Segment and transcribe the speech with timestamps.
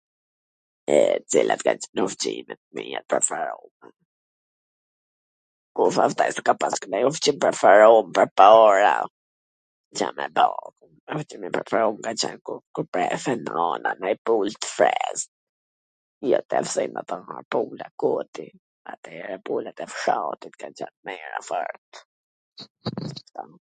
[0.93, 0.95] E,
[1.31, 3.85] cilat kan qwn ushqimet mia t preferume?
[5.79, 8.95] Kush asht ai qw ka pas nanj ushqim t preferum pwrpara?
[9.99, 10.45] Ca me ba?
[11.19, 12.37] Ushqim i preferum ka qwn
[12.73, 15.29] kur prefet nwna me pru uj t freskt,
[16.31, 17.17] jo tash si kto
[17.55, 18.47] pula koti,
[18.93, 21.91] atere pulat e fshatit kan qwn t mira fort.